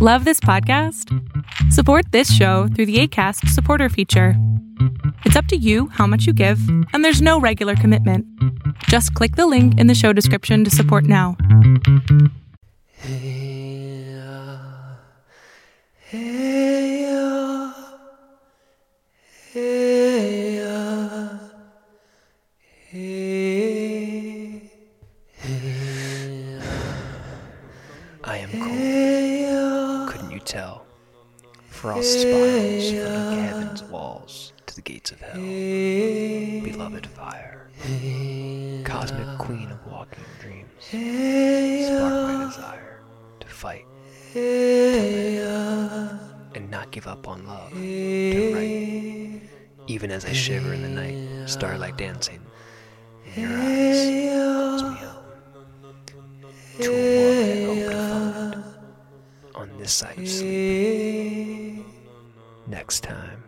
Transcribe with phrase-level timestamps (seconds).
[0.00, 1.12] Love this podcast?
[1.72, 4.34] Support this show through the ACAST supporter feature.
[5.24, 6.60] It's up to you how much you give,
[6.92, 8.24] and there's no regular commitment.
[8.84, 11.36] Just click the link in the show description to support now.
[12.92, 14.14] Hey,
[16.06, 17.02] hey,
[19.50, 20.60] hey,
[22.86, 24.62] hey,
[28.22, 29.07] I am cold.
[30.48, 30.86] Tell?
[31.66, 35.34] Frost spirals from the cabin's walls to the gates of hell.
[35.34, 37.68] Beloved fire.
[38.82, 40.70] Cosmic queen of walking dreams.
[40.80, 43.02] Spark my desire
[43.40, 43.84] to fight.
[44.32, 46.18] To live.
[46.54, 47.70] And not give up on love.
[47.72, 49.42] To write.
[49.86, 52.40] Even as I shiver in the night, starlight dancing.
[53.36, 54.80] In your eyes.
[54.80, 55.24] Calls me home.
[56.80, 58.07] To a world I hope
[59.88, 61.86] to find on this side of sleep.
[62.66, 63.44] Next time.